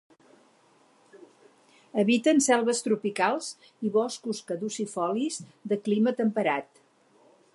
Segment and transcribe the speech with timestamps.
[2.03, 3.51] Habiten selves tropicals
[3.89, 5.39] i boscos caducifolis
[5.73, 6.83] de clima temperat.